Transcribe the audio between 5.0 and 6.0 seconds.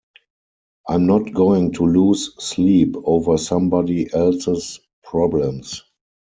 problems.